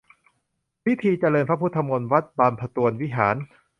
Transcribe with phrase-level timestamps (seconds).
[0.85, 3.35] พิธีเจริญพระพุทธมนต์ วัดบรรพตวรวิหาร